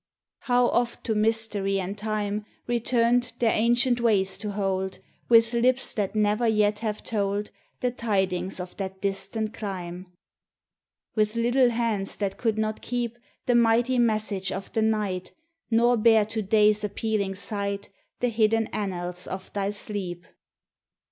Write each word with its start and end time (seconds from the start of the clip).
81 0.45 0.47
THE 0.49 0.57
TESTIMONY 0.57 0.67
OF 0.67 0.71
THE 0.71 0.71
SUNS. 0.71 0.71
How 0.73 0.81
oft 0.81 1.05
to 1.05 1.13
Mystery 1.15 1.79
and 1.79 1.97
Time 1.99 2.45
Returned, 2.65 3.33
their 3.37 3.51
ancient 3.51 4.01
ways 4.01 4.37
to 4.39 4.51
hold, 4.53 4.97
With 5.29 5.53
lips 5.53 5.93
that 5.93 6.15
never 6.15 6.47
yet 6.47 6.79
have 6.79 7.03
told 7.03 7.51
The 7.81 7.91
tidings 7.91 8.59
of 8.59 8.75
that 8.77 8.99
distant 8.99 9.53
clime 9.53 10.07
With 11.13 11.35
little 11.35 11.69
hands 11.69 12.15
that 12.15 12.37
could 12.39 12.57
not 12.57 12.81
keep 12.81 13.15
The 13.45 13.53
mighty 13.53 13.99
message 13.99 14.51
of 14.51 14.73
the 14.73 14.81
Night, 14.81 15.33
Nor 15.69 15.97
bare 15.97 16.25
to 16.25 16.41
Day's 16.41 16.83
appealing 16.83 17.35
sight 17.35 17.89
The 18.21 18.29
hidden 18.29 18.69
annals 18.73 19.27
of 19.27 19.53
thy 19.53 19.69
sleep. 19.69 20.25